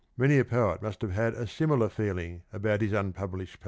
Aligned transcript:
Many 0.17 0.39
a 0.39 0.45
poet 0.45 0.81
must 0.81 1.03
have 1.03 1.11
had 1.11 1.35
a 1.35 1.45
similar 1.45 1.87
feeling 1.87 2.41
about 2.51 2.81
his 2.81 2.91
unpublished 2.91 3.53
poems. 3.53 3.59